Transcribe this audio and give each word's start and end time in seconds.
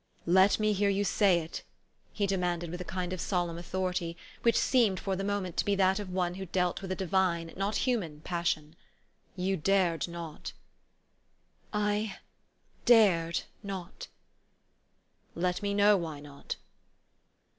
"Let 0.25 0.59
me 0.59 0.73
hear 0.73 0.89
you 0.89 1.03
say 1.03 1.41
it," 1.41 1.61
he 2.11 2.25
demanded 2.25 2.71
with 2.71 2.81
a 2.81 2.83
kind 2.83 3.13
of 3.13 3.21
solemn 3.21 3.59
authority 3.59 4.17
which 4.41 4.57
seemed, 4.57 4.99
for 4.99 5.15
the 5.15 5.23
moment, 5.23 5.57
to 5.57 5.63
be 5.65 5.75
that 5.75 5.99
of 5.99 6.09
one 6.09 6.33
who 6.33 6.47
dealt 6.47 6.81
with 6.81 6.91
a 6.91 6.95
divine, 6.95 7.53
not 7.55 7.75
a 7.75 7.79
human, 7.81 8.21
passion." 8.21 8.75
You 9.45 9.57
dared 9.57 10.07
not!" 10.07 10.53
"I 11.71 12.17
dared 12.83 13.41
not."" 13.61 14.07
Let 15.45 15.61
me 15.61 15.71
know 15.71 15.97
why 15.97 16.19
not." 16.19 16.55